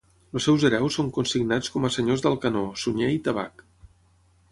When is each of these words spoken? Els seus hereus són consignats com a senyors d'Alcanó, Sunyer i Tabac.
Els 0.37 0.45
seus 0.47 0.63
hereus 0.69 0.95
són 0.99 1.11
consignats 1.17 1.69
com 1.75 1.85
a 1.85 1.91
senyors 1.97 2.23
d'Alcanó, 2.27 2.63
Sunyer 2.85 3.11
i 3.17 3.21
Tabac. 3.29 3.63